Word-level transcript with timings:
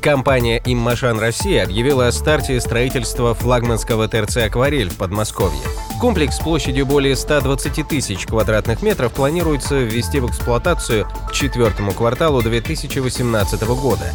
Компания 0.00 0.62
«Иммашан 0.64 1.18
Россия» 1.18 1.64
объявила 1.64 2.06
о 2.06 2.12
старте 2.12 2.60
строительства 2.60 3.34
флагманского 3.34 4.06
ТРЦ 4.06 4.38
«Акварель» 4.38 4.90
в 4.90 4.96
Подмосковье. 4.96 5.60
Комплекс 6.00 6.38
площадью 6.38 6.86
более 6.86 7.16
120 7.16 7.88
тысяч 7.88 8.26
квадратных 8.26 8.82
метров 8.82 9.12
планируется 9.12 9.76
ввести 9.76 10.20
в 10.20 10.30
эксплуатацию 10.30 11.08
к 11.28 11.32
четвертому 11.32 11.92
кварталу 11.92 12.42
2018 12.42 13.62
года. 13.62 14.12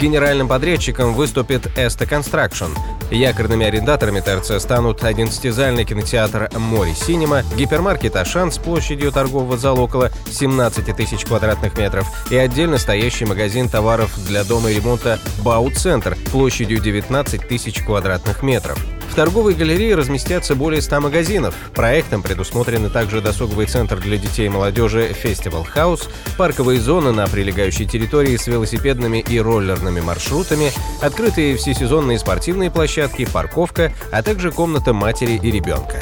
Генеральным 0.00 0.48
подрядчиком 0.48 1.14
выступит 1.14 1.66
Эста 1.78 2.04
Construction. 2.04 2.70
Якорными 3.10 3.66
арендаторами 3.66 4.20
ТРЦ 4.20 4.60
станут 4.60 5.02
11-зальный 5.02 5.84
кинотеатр 5.84 6.50
«Море 6.56 6.94
Синема», 6.94 7.42
гипермаркет 7.56 8.16
«Ашан» 8.16 8.50
с 8.50 8.58
площадью 8.58 9.12
торгового 9.12 9.56
зала 9.56 9.80
около 9.80 10.10
17 10.30 10.96
тысяч 10.96 11.24
квадратных 11.24 11.78
метров 11.78 12.06
и 12.30 12.36
отдельно 12.36 12.78
стоящий 12.78 13.24
магазин 13.24 13.68
товаров 13.68 14.10
для 14.26 14.44
дома 14.44 14.70
и 14.70 14.74
ремонта 14.74 15.20
«Бау-центр» 15.42 16.16
площадью 16.32 16.80
19 16.80 17.46
тысяч 17.46 17.82
квадратных 17.82 18.42
метров. 18.42 18.78
В 19.08 19.14
торговой 19.14 19.54
галерее 19.54 19.94
разместятся 19.94 20.54
более 20.54 20.82
100 20.82 21.00
магазинов. 21.00 21.54
Проектом 21.74 22.22
предусмотрены 22.22 22.90
также 22.90 23.20
досуговый 23.20 23.66
центр 23.66 24.00
для 24.00 24.16
детей 24.16 24.46
и 24.46 24.48
молодежи 24.48 25.12
«Фестивал 25.12 25.64
Хаус», 25.64 26.08
парковые 26.36 26.80
зоны 26.80 27.12
на 27.12 27.26
прилегающей 27.26 27.86
территории 27.86 28.36
с 28.36 28.46
велосипедными 28.46 29.18
и 29.18 29.38
роллерными 29.38 30.00
маршрутами, 30.00 30.72
открытые 31.00 31.56
всесезонные 31.56 32.18
спортивные 32.18 32.70
площадки, 32.70 33.24
парковка, 33.24 33.92
а 34.10 34.22
также 34.22 34.50
комната 34.50 34.92
матери 34.92 35.38
и 35.40 35.50
ребенка. 35.50 36.00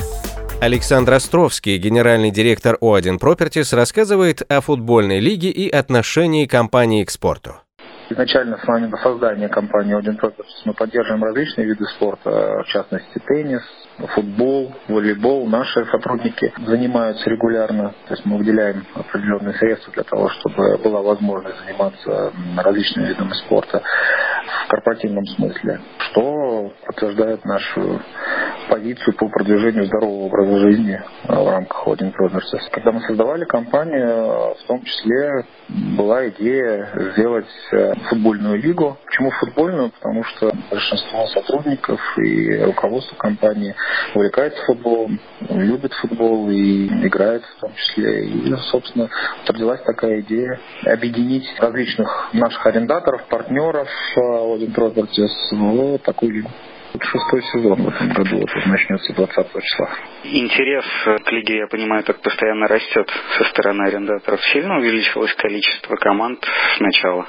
Александр 0.63 1.15
Островский, 1.15 1.77
генеральный 1.77 2.31
директор 2.31 2.79
O1 2.81 3.19
Properties, 3.19 3.75
рассказывает 3.75 4.43
о 4.49 4.61
футбольной 4.61 5.19
лиге 5.19 5.51
и 5.51 5.69
отношении 5.69 6.47
компании 6.47 7.03
к 7.05 7.11
спорту. 7.11 7.57
Изначально 8.13 8.59
с 8.59 8.69
момента 8.69 8.99
создания 8.99 9.49
компании 9.49 9.97
Один 9.97 10.19
Properties 10.19 10.65
мы 10.67 10.75
поддерживаем 10.75 11.25
различные 11.25 11.67
виды 11.67 11.87
спорта, 11.97 12.63
в 12.63 12.67
частности 12.67 13.19
теннис, 13.27 13.63
футбол, 14.15 14.71
волейбол. 14.89 15.47
Наши 15.47 15.83
сотрудники 15.87 16.53
занимаются 16.67 17.31
регулярно, 17.31 17.95
то 18.07 18.15
есть 18.15 18.27
мы 18.27 18.37
выделяем 18.37 18.85
определенные 18.95 19.55
средства 19.55 19.95
для 19.95 20.03
того, 20.03 20.29
чтобы 20.29 20.77
была 20.79 21.01
возможность 21.01 21.59
заниматься 21.65 22.33
различными 22.59 23.09
видами 23.09 23.33
спорта 23.33 23.83
в 24.67 24.69
корпоративном 24.69 25.25
смысле, 25.29 25.81
что 25.99 26.71
подтверждает 26.85 27.43
нашу 27.47 27.99
позицию 28.73 29.15
по 29.19 29.29
продвижению 29.29 29.85
здорового 29.85 30.25
образа 30.25 30.59
жизни 30.61 30.95
э, 30.95 31.35
в 31.35 31.51
рамках 31.51 31.87
Holding 31.87 32.15
Brothers. 32.17 32.71
Когда 32.71 32.91
мы 32.93 33.03
создавали 33.03 33.45
компанию, 33.45 34.55
в 34.55 34.67
том 34.67 34.83
числе 34.83 35.45
была 35.99 36.27
идея 36.31 36.89
сделать 37.13 37.53
э, 37.73 37.93
футбольную 38.09 38.63
лигу. 38.63 38.97
Почему 39.05 39.31
футбольную? 39.33 39.91
Потому 39.91 40.25
что 40.25 40.53
большинство 40.71 41.27
сотрудников 41.27 42.01
и 42.19 42.63
руководство 42.63 43.15
компании 43.17 43.75
увлекается 44.15 44.65
футболом, 44.65 45.21
любит 45.51 45.93
футбол 45.93 46.49
и 46.49 46.87
играет 47.07 47.43
в 47.45 47.61
том 47.61 47.75
числе. 47.75 48.25
И, 48.25 48.55
собственно, 48.71 49.11
родилась 49.47 49.83
такая 49.83 50.21
идея 50.21 50.59
объединить 50.87 51.45
различных 51.59 52.31
наших 52.33 52.67
арендаторов, 52.67 53.25
партнеров 53.29 53.89
э, 54.17 54.21
Properties 54.73 55.29
в 55.51 55.99
такую 55.99 56.33
лигу. 56.33 56.49
Шестой 57.01 57.43
сезон 57.43 57.83
в 57.83 57.89
этом 57.89 58.09
году 58.11 58.39
вот, 58.39 58.67
начнется 58.67 59.13
20 59.15 59.35
числа. 59.63 59.89
Интерес 60.25 60.85
к 61.25 61.33
лиге, 61.33 61.59
я 61.59 61.67
понимаю, 61.67 62.05
так 62.05 62.21
постоянно 62.21 62.67
растет 62.69 63.09
со 63.39 63.45
стороны 63.45 63.83
арендаторов. 63.87 64.41
Сильно 64.53 64.79
увеличилось 64.79 65.35
количество 65.35 65.97
команд 65.97 66.45
с 66.77 66.81
начала? 66.81 67.27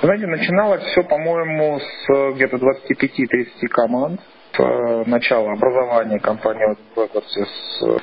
Знаете, 0.00 0.26
начиналось 0.26 0.82
все, 0.84 1.02
по-моему, 1.02 1.80
с 1.80 2.34
где-то 2.34 2.56
25-30 2.56 3.68
команд 3.68 4.20
начала 4.58 5.52
образования 5.52 6.18
компании 6.20 6.76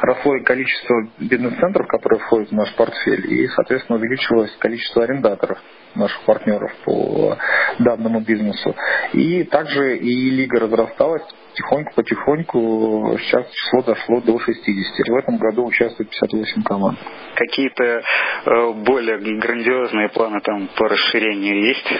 росло 0.02 0.36
и 0.36 0.44
количество 0.44 1.08
бизнес-центров, 1.20 1.88
которые 1.88 2.20
входят 2.20 2.50
в 2.50 2.54
наш 2.54 2.74
портфель, 2.76 3.32
и, 3.32 3.48
соответственно, 3.50 4.00
увеличилось 4.00 4.56
количество 4.58 5.04
арендаторов 5.04 5.60
наших 5.96 6.22
партнеров 6.22 6.72
по 6.86 7.38
данному 7.80 8.22
бизнесу. 8.22 8.76
И 9.14 9.44
также 9.44 9.98
и 9.98 10.30
лига 10.30 10.60
разрасталась 10.60 11.24
потихоньку-потихоньку. 11.50 13.18
Сейчас 13.20 13.46
число 13.52 13.82
дошло 13.84 14.22
до 14.22 14.40
60. 14.40 15.08
В 15.08 15.16
этом 15.16 15.38
году 15.38 15.66
участвует 15.66 16.10
58 16.10 16.64
команд. 16.64 16.98
Какие-то 17.36 17.84
э, 17.84 18.74
более 18.86 19.18
грандиозные 19.18 20.10
планы 20.10 20.40
там 20.42 20.70
по 20.78 20.88
расширению 20.88 21.68
есть? 21.68 21.94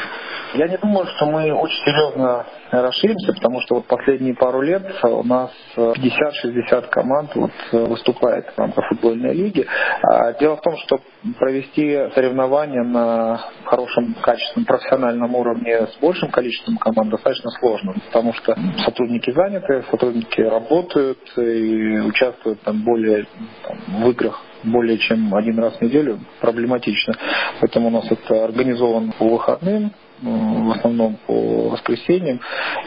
Я 0.54 0.68
не 0.68 0.78
думаю, 0.78 1.06
что 1.08 1.26
мы 1.28 1.52
очень 1.54 1.84
серьезно 1.86 2.46
расширимся, 2.72 3.34
потому 3.34 3.62
что 3.62 3.76
вот 3.76 3.86
последние 3.86 4.34
пару 4.36 4.62
лет 4.62 4.84
у 5.04 5.24
нас 5.24 5.52
50-60 5.76 6.90
команд 6.90 7.36
вот 7.36 7.52
выступает 7.72 8.48
в 8.56 8.58
рамках 8.58 8.88
футбольной 8.90 9.34
лиги. 9.34 9.66
А 10.02 10.34
дело 10.34 10.58
в 10.58 10.62
том, 10.62 10.76
что 10.78 11.00
провести 11.38 12.10
соревнования 12.16 12.84
на 12.84 13.42
хорошем, 13.66 14.16
качественном, 14.22 14.66
профессиональном 14.66 15.36
уровне 15.36 15.88
с 15.88 15.98
большим 16.02 16.32
количеством 16.32 16.78
команд 16.78 17.10
достаточно 17.10 17.50
сложно, 17.60 17.94
потому 18.08 18.34
что 18.34 18.56
сотрудники 18.86 19.32
заняты, 19.32 19.84
сотрудники 19.92 20.42
работают 20.42 21.20
и 21.38 22.00
участвуют 22.00 22.62
там 22.62 22.84
более 22.84 23.26
там, 23.64 24.04
в 24.04 24.10
играх 24.12 24.42
более 24.64 24.98
чем 24.98 25.34
один 25.36 25.60
раз 25.60 25.76
в 25.78 25.82
неделю 25.82 26.20
проблематично. 26.42 27.14
Поэтому 27.62 27.88
у 27.88 27.92
нас 27.92 28.12
это 28.12 28.44
организован 28.44 29.14
по 29.18 29.26
выходным, 29.26 29.94
в 30.22 30.72
основном 30.72 31.18
по 31.28 31.70
воскресеньям. 31.70 32.40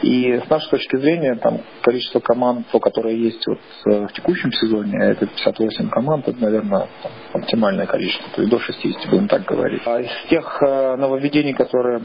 И 0.03 0.41
с 0.44 0.48
нашей 0.50 0.70
точки 0.70 0.97
зрения, 0.97 1.34
там 1.37 1.60
количество 1.82 2.20
команд, 2.20 2.66
которые 2.81 3.22
есть 3.22 3.47
вот 3.47 3.59
э, 3.87 4.06
в 4.06 4.12
текущем 4.12 4.53
сезоне, 4.53 4.98
это 4.98 5.26
58 5.26 5.88
команд, 5.88 6.28
это, 6.28 6.41
наверное, 6.41 6.88
там, 7.03 7.12
оптимальное 7.32 7.87
количество, 7.87 8.28
то 8.34 8.43
есть 8.43 8.50
до 8.50 8.59
60, 8.59 9.10
будем 9.10 9.28
так 9.28 9.44
говорить. 9.44 9.82
А 9.87 10.00
из 10.00 10.10
тех 10.28 10.62
э, 10.62 10.97
нововведений, 10.97 11.54
которые 11.54 12.03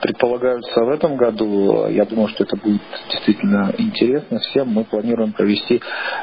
предполагаются 0.00 0.84
в 0.84 0.88
этом 0.88 1.16
году. 1.16 1.88
Я 1.88 2.04
думаю, 2.04 2.28
что 2.28 2.44
это 2.44 2.56
будет 2.56 2.82
действительно 3.10 3.72
интересно 3.76 4.38
всем. 4.38 4.68
Мы 4.68 4.84
планируем 4.84 5.32
провести 5.32 5.80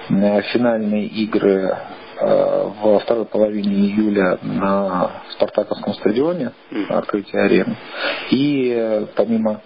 э, 0.09 0.41
финальные 0.53 1.07
игры 1.07 1.77
во 2.19 2.99
второй 2.99 3.25
половине 3.25 3.73
июля 3.73 4.39
на 4.41 5.21
Спартаковском 5.31 5.93
стадионе, 5.95 6.51
открытие 6.89 7.41
арены. 7.43 7.75
И 8.31 8.73
э, 8.75 9.05
помимо 9.15 9.61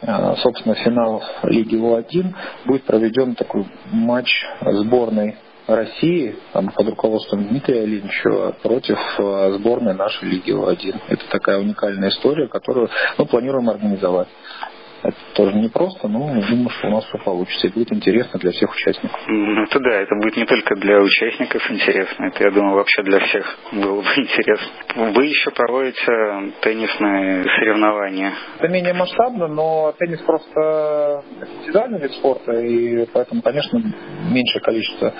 э, 0.00 0.34
собственно, 0.38 0.74
финалов 0.74 1.24
Лиги 1.44 1.76
У1 1.76 2.34
будет 2.66 2.84
проведен 2.84 3.34
такой 3.34 3.66
матч 3.90 4.30
сборной 4.60 5.36
России 5.66 6.36
там, 6.52 6.70
под 6.70 6.88
руководством 6.88 7.46
Дмитрия 7.48 7.86
Линчева 7.86 8.56
против 8.62 8.98
сборной 9.56 9.94
нашей 9.94 10.28
Лиги 10.28 10.50
У1. 10.50 11.00
Это 11.08 11.24
такая 11.30 11.58
уникальная 11.58 12.08
история, 12.08 12.48
которую 12.48 12.88
мы 13.16 13.26
планируем 13.26 13.70
организовать. 13.70 14.28
Тоже 15.34 15.54
непросто, 15.56 16.08
но 16.08 16.36
я 16.36 16.46
думаю, 16.46 16.68
что 16.68 16.88
у 16.88 16.90
нас 16.90 17.04
все 17.06 17.18
получится 17.18 17.66
и 17.66 17.70
будет 17.70 17.92
интересно 17.92 18.38
для 18.38 18.50
всех 18.52 18.70
участников. 18.70 19.18
Ну 19.28 19.62
это 19.62 19.78
да, 19.80 20.00
это 20.00 20.14
будет 20.16 20.36
не 20.36 20.44
только 20.44 20.76
для 20.76 21.00
участников 21.00 21.70
интересно, 21.70 22.26
это, 22.26 22.44
я 22.44 22.50
думаю, 22.50 22.74
вообще 22.74 23.02
для 23.02 23.18
всех 23.20 23.58
было 23.72 24.02
бы 24.02 24.08
интересно. 24.16 25.12
Вы 25.14 25.26
еще 25.26 25.50
проводите 25.52 26.52
теннисные 26.60 27.44
соревнования. 27.44 28.32
Это 28.58 28.68
менее 28.68 28.92
масштабно, 28.92 29.46
но 29.48 29.94
теннис 29.98 30.20
просто 30.20 31.24
индивидуальный 31.60 32.00
вид 32.00 32.12
спорта, 32.12 32.52
и 32.52 33.06
поэтому, 33.06 33.40
конечно, 33.40 33.80
меньшее 34.30 34.60
количество 34.62 35.14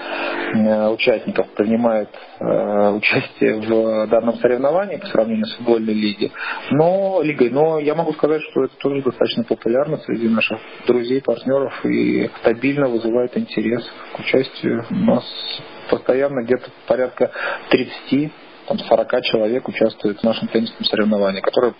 э, 0.54 0.88
участников 0.88 1.48
принимает 1.54 2.10
э, 2.38 2.90
участие 2.90 3.60
в 3.60 4.06
данном 4.08 4.36
соревновании 4.36 4.96
по 4.96 5.06
сравнению 5.06 5.46
с 5.46 5.54
футбольной 5.56 5.94
лигой. 5.94 6.32
Но, 6.70 7.22
лигой. 7.22 7.50
Но 7.50 7.78
я 7.78 7.94
могу 7.94 8.12
сказать, 8.12 8.42
что 8.50 8.64
это 8.64 8.76
тоже 8.76 9.02
достаточно 9.02 9.44
популярно 9.44 10.01
среди 10.02 10.28
наших 10.28 10.58
друзей, 10.86 11.20
партнеров 11.20 11.84
и 11.84 12.30
стабильно 12.40 12.88
вызывает 12.88 13.36
интерес 13.36 13.84
к 14.14 14.20
участию. 14.20 14.84
У 14.90 14.94
нас 14.94 15.24
постоянно 15.90 16.42
где-то 16.44 16.70
порядка 16.86 17.30
30 17.70 18.32
там 18.66 18.78
40 18.78 19.22
человек 19.22 19.68
участвует 19.68 20.20
в 20.20 20.22
нашем 20.22 20.48
теннисном 20.48 20.84
соревновании, 20.84 21.40
которое 21.40 21.74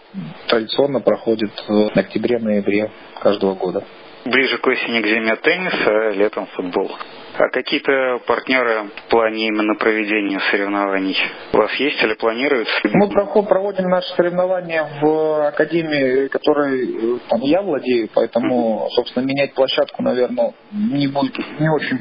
традиционно 0.48 1.00
проходит 1.00 1.52
в 1.68 1.96
октябре-ноябре 1.96 2.90
каждого 3.20 3.54
года. 3.54 3.84
Ближе 4.24 4.58
к 4.58 4.66
осени 4.66 5.00
к 5.00 5.06
зиме 5.06 5.36
теннис, 5.36 5.74
а 5.86 6.10
летом 6.10 6.46
футбол. 6.46 6.90
А 7.34 7.48
какие-то 7.48 8.20
партнеры 8.26 8.90
в 9.06 9.10
плане 9.10 9.48
именно 9.48 9.74
проведения 9.76 10.38
соревнований 10.50 11.16
у 11.52 11.56
вас 11.56 11.72
есть 11.74 12.02
или 12.02 12.14
планируются? 12.14 12.74
Мы 12.84 13.08
проводим 13.08 13.88
наши 13.88 14.08
соревнования 14.14 14.86
в 15.00 15.48
академии, 15.48 16.28
которой 16.28 17.20
там, 17.28 17.40
я 17.40 17.62
владею, 17.62 18.08
поэтому, 18.14 18.86
собственно, 18.90 19.24
менять 19.24 19.54
площадку, 19.54 20.02
наверное, 20.02 20.52
не 20.72 21.06
будет 21.06 21.38
не 21.58 21.70
очень 21.70 22.00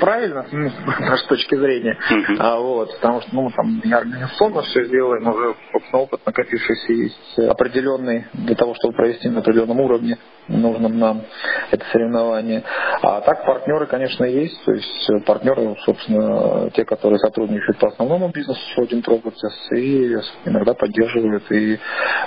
правильно, 0.00 0.46
ну, 0.50 0.70
с 0.96 1.00
нашей 1.00 1.28
точки 1.28 1.54
зрения. 1.56 1.98
Uh-huh. 2.10 2.36
А, 2.38 2.58
вот, 2.58 2.94
потому 2.94 3.20
что 3.20 3.34
ну, 3.34 3.50
там 3.50 3.80
не 3.84 3.92
организационно 3.92 4.62
все 4.62 4.84
сделаем, 4.84 5.26
уже 5.28 5.54
собственно, 5.72 6.02
опыт 6.02 6.20
накопившийся 6.26 6.92
есть 6.92 7.38
определенный 7.38 8.26
для 8.32 8.54
того, 8.54 8.74
чтобы 8.74 8.94
провести 8.94 9.28
на 9.28 9.40
определенном 9.40 9.80
уровне 9.80 10.18
нужном 10.48 10.98
нам 10.98 11.22
это 11.70 11.84
соревнование. 11.92 12.62
А 13.02 13.20
так 13.20 13.44
партнеры, 13.46 13.86
конечно, 13.86 14.24
есть. 14.24 14.62
То 14.64 14.72
есть 14.72 15.24
партнеры, 15.24 15.76
собственно, 15.84 16.70
те, 16.70 16.84
которые 16.84 17.18
сотрудничают 17.18 17.78
по 17.78 17.88
основному 17.88 18.28
бизнесу 18.28 18.60
Один 18.76 19.00
Properties 19.00 19.76
и 19.76 20.16
иногда 20.44 20.74
поддерживают 20.74 21.50
и 21.50 21.78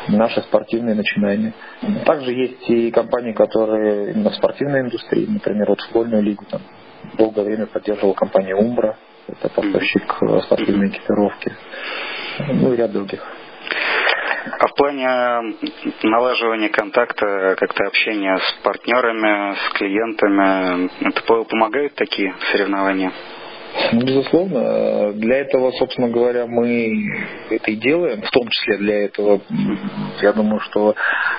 наши 0.07 0.41
спортивные 0.41 0.95
начинания. 0.95 1.53
Также 2.05 2.31
есть 2.31 2.69
и 2.69 2.91
компании, 2.91 3.33
которые 3.33 4.11
именно 4.11 4.29
в 4.29 4.35
спортивной 4.35 4.81
индустрии, 4.81 5.25
например, 5.27 5.69
вот 5.69 5.81
футбольную 5.81 6.23
лигу 6.23 6.45
там 6.49 6.61
долгое 7.13 7.43
время 7.43 7.65
поддерживала 7.67 8.13
компания 8.13 8.55
Умбра, 8.55 8.97
это 9.27 9.49
поставщик 9.49 10.17
э, 10.21 10.41
спортивной 10.41 10.89
экипировки, 10.89 11.51
ну 12.39 12.73
и 12.73 12.77
ряд 12.77 12.91
других. 12.91 13.21
А 14.59 14.67
в 14.67 14.75
плане 14.75 15.57
налаживания 16.03 16.69
контакта, 16.69 17.55
как-то 17.57 17.87
общения 17.87 18.37
с 18.37 18.63
партнерами, 18.63 19.55
с 19.55 19.73
клиентами, 19.73 20.89
это 21.07 21.21
помогают 21.23 21.95
такие 21.95 22.35
соревнования? 22.51 23.11
Безусловно, 23.93 25.13
для 25.13 25.37
этого, 25.37 25.71
собственно 25.71 26.09
говоря, 26.09 26.47
мы 26.47 26.93
это 27.49 27.71
и 27.71 27.75
делаем, 27.75 28.21
в 28.21 28.31
том 28.31 28.47
числе 28.49 28.77
для 28.77 29.05
этого, 29.05 29.41
я 30.21 30.33
думаю, 30.33 30.59
что 30.61 30.95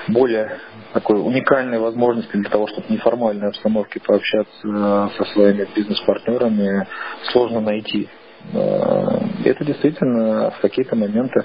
более 0.07 0.59
такой 0.93 1.19
уникальной 1.19 1.79
возможности 1.79 2.35
для 2.35 2.49
того, 2.49 2.67
чтобы 2.67 2.87
в 2.87 2.89
неформальной 2.89 3.49
обстановке 3.49 3.99
пообщаться 3.99 5.09
со 5.17 5.25
своими 5.33 5.67
бизнес-партнерами, 5.75 6.87
сложно 7.31 7.59
найти. 7.59 8.07
Э, 8.53 9.19
это 9.45 9.65
действительно 9.65 10.51
в 10.51 10.61
какие-то 10.61 10.95
моменты 10.95 11.43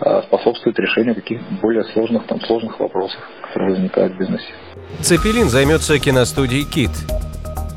э, 0.00 0.22
способствует 0.22 0.78
решению 0.78 1.14
каких 1.14 1.40
более 1.60 1.84
сложных, 1.84 2.26
там, 2.26 2.40
сложных 2.42 2.78
вопросов, 2.78 3.20
которые 3.42 3.74
возникают 3.74 4.14
в 4.14 4.18
бизнесе. 4.18 4.52
Цепелин 5.00 5.48
займется 5.48 5.98
киностудией 5.98 6.64
«Кит». 6.64 6.90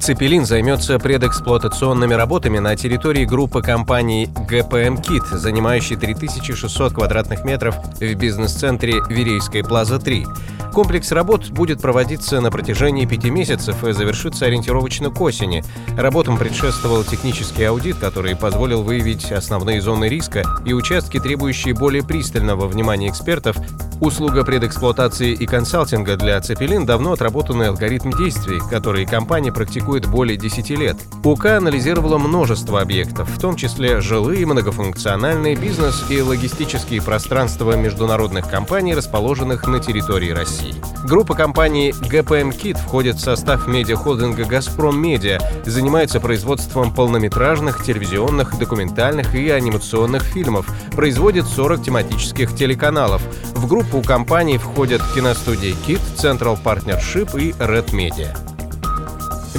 Цепелин 0.01 0.47
займется 0.47 0.97
предэксплуатационными 0.97 2.15
работами 2.15 2.57
на 2.57 2.75
территории 2.75 3.23
группы 3.23 3.61
компаний 3.61 4.27
ГПМ 4.49 4.97
Кит, 4.97 5.23
занимающей 5.31 5.95
3600 5.95 6.93
квадратных 6.93 7.45
метров 7.45 7.75
в 7.99 8.13
бизнес-центре 8.15 8.95
Верейской 9.09 9.63
Плаза 9.63 9.99
3. 9.99 10.25
Комплекс 10.73 11.11
работ 11.11 11.51
будет 11.51 11.81
проводиться 11.81 12.41
на 12.41 12.49
протяжении 12.49 13.05
пяти 13.05 13.29
месяцев 13.29 13.83
и 13.83 13.91
завершится 13.93 14.47
ориентировочно 14.47 15.11
к 15.11 15.21
осени. 15.21 15.63
Работам 15.95 16.35
предшествовал 16.35 17.03
технический 17.03 17.65
аудит, 17.65 17.97
который 17.97 18.35
позволил 18.35 18.81
выявить 18.81 19.31
основные 19.31 19.81
зоны 19.81 20.05
риска 20.05 20.43
и 20.65 20.73
участки, 20.73 21.19
требующие 21.19 21.75
более 21.75 22.03
пристального 22.03 22.67
внимания 22.67 23.09
экспертов. 23.09 23.55
Услуга 24.01 24.43
предэксплуатации 24.43 25.31
и 25.31 25.45
консалтинга 25.45 26.17
для 26.17 26.41
Цепелин 26.41 26.87
давно 26.87 27.11
отработанный 27.11 27.67
алгоритм 27.67 28.09
действий, 28.17 28.59
который 28.67 29.05
компания 29.05 29.51
практикует 29.51 30.07
более 30.07 30.37
10 30.37 30.71
лет. 30.71 30.97
УК 31.23 31.57
анализировала 31.57 32.17
множество 32.17 32.81
объектов, 32.81 33.29
в 33.29 33.39
том 33.39 33.55
числе 33.55 34.01
жилые, 34.01 34.47
многофункциональные, 34.47 35.55
бизнес 35.55 36.03
и 36.09 36.19
логистические 36.19 36.99
пространства 37.03 37.77
международных 37.77 38.49
компаний, 38.49 38.95
расположенных 38.95 39.67
на 39.67 39.79
территории 39.79 40.31
России. 40.31 40.73
Группа 41.07 41.35
компаний 41.35 41.91
GPM 41.91 42.59
Kit 42.59 42.79
входит 42.79 43.17
в 43.17 43.21
состав 43.21 43.67
медиахолдинга 43.67 44.45
«Газпром 44.45 44.99
Медиа», 44.99 45.39
занимается 45.63 46.19
производством 46.19 46.91
полнометражных, 46.91 47.83
телевизионных, 47.83 48.57
документальных 48.57 49.35
и 49.35 49.47
анимационных 49.51 50.23
фильмов, 50.23 50.65
производит 50.95 51.45
40 51.45 51.83
тематических 51.83 52.55
телеканалов. 52.55 53.21
В 53.53 53.67
группу 53.67 53.90
компаний 53.99 54.57
входят 54.57 55.01
киностудии 55.13 55.75
Kit, 55.85 55.99
Central 56.15 56.57
Partnership 56.63 57.37
и 57.37 57.51
Red 57.51 57.91
Media. 57.91 58.29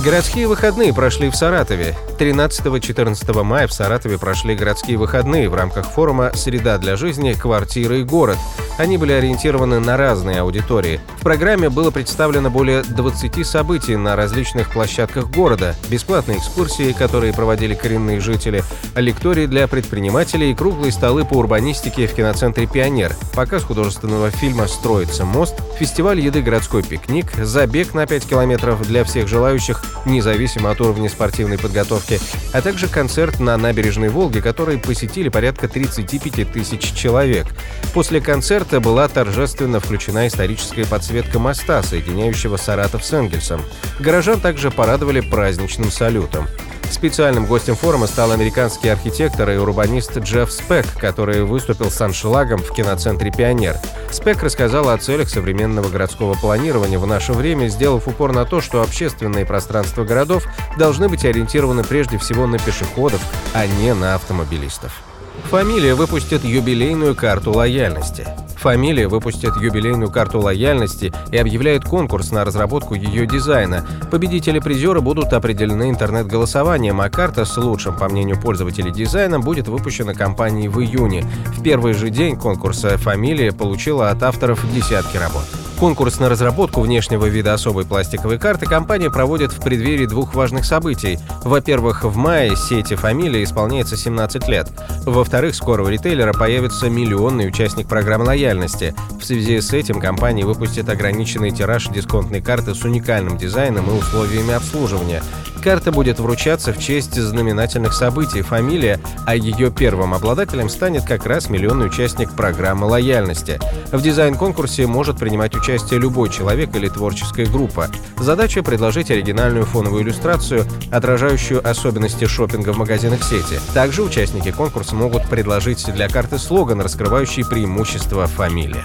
Городские 0.02 0.48
выходные 0.48 0.94
прошли 0.94 1.28
в 1.28 1.36
Саратове. 1.36 1.94
13-14 2.22 3.42
мая 3.42 3.66
в 3.66 3.72
Саратове 3.72 4.16
прошли 4.16 4.54
городские 4.54 4.96
выходные. 4.96 5.48
В 5.48 5.56
рамках 5.56 5.90
форума 5.90 6.30
«Среда 6.36 6.78
для 6.78 6.94
жизни. 6.94 7.32
Квартиры 7.32 8.02
и 8.02 8.04
город». 8.04 8.38
Они 8.78 8.96
были 8.96 9.12
ориентированы 9.12 9.80
на 9.80 9.96
разные 9.96 10.40
аудитории. 10.40 11.00
В 11.18 11.22
программе 11.22 11.68
было 11.68 11.90
представлено 11.90 12.48
более 12.50 12.82
20 12.82 13.46
событий 13.46 13.96
на 13.96 14.16
различных 14.16 14.70
площадках 14.70 15.28
города, 15.30 15.74
бесплатные 15.88 16.38
экскурсии, 16.38 16.92
которые 16.92 17.34
проводили 17.34 17.74
коренные 17.74 18.20
жители, 18.20 18.64
лектории 18.96 19.46
для 19.46 19.68
предпринимателей 19.68 20.52
и 20.52 20.54
круглые 20.54 20.90
столы 20.90 21.24
по 21.24 21.34
урбанистике 21.34 22.06
в 22.06 22.14
киноцентре 22.14 22.66
«Пионер», 22.66 23.14
показ 23.34 23.62
художественного 23.64 24.30
фильма 24.30 24.66
«Строится 24.66 25.24
мост», 25.24 25.54
фестиваль 25.78 26.20
еды 26.20 26.40
«Городской 26.40 26.82
пикник», 26.82 27.32
забег 27.36 27.92
на 27.92 28.06
5 28.06 28.26
километров 28.26 28.86
для 28.86 29.04
всех 29.04 29.28
желающих, 29.28 29.84
независимо 30.06 30.70
от 30.70 30.80
уровня 30.80 31.10
спортивной 31.10 31.58
подготовки, 31.58 32.11
Минске, 32.12 32.20
а 32.52 32.62
также 32.62 32.88
концерт 32.88 33.40
на 33.40 33.56
набережной 33.56 34.08
Волги, 34.08 34.40
который 34.40 34.78
посетили 34.78 35.28
порядка 35.28 35.68
35 35.68 36.52
тысяч 36.52 36.92
человек. 36.92 37.46
После 37.94 38.20
концерта 38.20 38.80
была 38.80 39.08
торжественно 39.08 39.80
включена 39.80 40.26
историческая 40.26 40.86
подсветка 40.86 41.38
моста, 41.38 41.82
соединяющего 41.82 42.56
Саратов 42.56 43.04
с 43.04 43.12
Энгельсом. 43.12 43.62
Горожан 43.98 44.40
также 44.40 44.70
порадовали 44.70 45.20
праздничным 45.20 45.90
салютом. 45.90 46.48
Специальным 46.92 47.46
гостем 47.46 47.74
форума 47.74 48.06
стал 48.06 48.32
американский 48.32 48.88
архитектор 48.88 49.48
и 49.50 49.56
урбанист 49.56 50.18
Джефф 50.18 50.52
Спек, 50.52 50.86
который 50.98 51.42
выступил 51.42 51.90
с 51.90 52.00
аншлагом 52.00 52.60
в 52.60 52.72
киноцентре 52.72 53.32
«Пионер». 53.32 53.76
Спек 54.10 54.42
рассказал 54.42 54.88
о 54.88 54.98
целях 54.98 55.30
современного 55.30 55.88
городского 55.88 56.34
планирования 56.34 56.98
в 56.98 57.06
наше 57.06 57.32
время, 57.32 57.68
сделав 57.68 58.06
упор 58.06 58.32
на 58.32 58.44
то, 58.44 58.60
что 58.60 58.82
общественные 58.82 59.46
пространства 59.46 60.04
городов 60.04 60.44
должны 60.78 61.08
быть 61.08 61.24
ориентированы 61.24 61.82
прежде 61.82 62.18
всего 62.18 62.46
на 62.46 62.58
пешеходов, 62.58 63.20
а 63.54 63.66
не 63.66 63.94
на 63.94 64.14
автомобилистов. 64.14 65.02
Фамилия 65.50 65.94
выпустит 65.94 66.44
юбилейную 66.44 67.14
карту 67.14 67.52
лояльности. 67.52 68.26
Фамилия 68.56 69.08
выпустит 69.08 69.56
юбилейную 69.56 70.10
карту 70.10 70.38
лояльности 70.38 71.12
и 71.32 71.36
объявляет 71.36 71.84
конкурс 71.84 72.30
на 72.30 72.44
разработку 72.44 72.94
ее 72.94 73.26
дизайна. 73.26 73.84
Победители-призеры 74.10 75.00
будут 75.00 75.32
определены 75.32 75.90
интернет-голосованием, 75.90 77.00
а 77.00 77.10
карта 77.10 77.44
с 77.44 77.56
лучшим, 77.56 77.96
по 77.96 78.08
мнению 78.08 78.40
пользователей, 78.40 78.92
дизайном 78.92 79.42
будет 79.42 79.66
выпущена 79.66 80.14
компанией 80.14 80.68
в 80.68 80.80
июне. 80.80 81.24
В 81.56 81.62
первый 81.62 81.92
же 81.92 82.10
день 82.10 82.36
конкурса 82.36 82.96
«Фамилия» 82.98 83.50
получила 83.50 84.10
от 84.10 84.22
авторов 84.22 84.64
десятки 84.72 85.16
работ. 85.16 85.44
Конкурс 85.82 86.20
на 86.20 86.28
разработку 86.28 86.80
внешнего 86.80 87.26
вида 87.26 87.54
особой 87.54 87.84
пластиковой 87.84 88.38
карты 88.38 88.66
компания 88.66 89.10
проводит 89.10 89.52
в 89.52 89.60
преддверии 89.60 90.06
двух 90.06 90.32
важных 90.36 90.64
событий. 90.64 91.18
Во-первых, 91.42 92.04
в 92.04 92.16
мае 92.16 92.54
сети 92.54 92.94
«Фамилия» 92.94 93.42
исполняется 93.42 93.96
17 93.96 94.46
лет. 94.46 94.68
Во-вторых, 95.04 95.56
скоро 95.56 95.82
у 95.82 95.88
ритейлера 95.88 96.32
появится 96.32 96.88
миллионный 96.88 97.48
участник 97.48 97.88
программы 97.88 98.26
лояльности. 98.26 98.94
В 99.20 99.24
связи 99.24 99.60
с 99.60 99.72
этим 99.72 99.98
компания 99.98 100.44
выпустит 100.44 100.88
ограниченный 100.88 101.50
тираж 101.50 101.88
дисконтной 101.88 102.40
карты 102.40 102.76
с 102.76 102.84
уникальным 102.84 103.36
дизайном 103.36 103.90
и 103.90 103.98
условиями 103.98 104.54
обслуживания. 104.54 105.20
Карта 105.64 105.92
будет 105.92 106.18
вручаться 106.18 106.72
в 106.72 106.78
честь 106.78 107.14
знаменательных 107.14 107.92
событий 107.92 108.42
«Фамилия», 108.42 109.00
а 109.26 109.34
ее 109.36 109.70
первым 109.70 110.12
обладателем 110.14 110.68
станет 110.68 111.04
как 111.04 111.24
раз 111.26 111.48
миллионный 111.50 111.86
участник 111.86 112.32
программы 112.32 112.86
лояльности. 112.86 113.60
В 113.92 114.00
дизайн-конкурсе 114.00 114.88
может 114.88 115.18
принимать 115.18 115.54
участие 115.54 115.71
любой 115.96 116.28
человек 116.30 116.74
или 116.76 116.88
творческая 116.88 117.46
группа. 117.46 117.88
Задача— 118.18 118.62
предложить 118.64 119.10
оригинальную 119.10 119.64
фоновую 119.64 120.02
иллюстрацию, 120.02 120.66
отражающую 120.90 121.66
особенности 121.66 122.26
шопинга 122.26 122.72
в 122.72 122.78
магазинах 122.78 123.22
сети. 123.24 123.58
Также 123.74 124.02
участники 124.02 124.50
конкурса 124.50 124.94
могут 124.94 125.28
предложить 125.28 125.84
для 125.92 126.08
карты 126.08 126.38
слоган, 126.38 126.80
раскрывающий 126.80 127.44
преимущества 127.44 128.26
«Фамилия». 128.26 128.84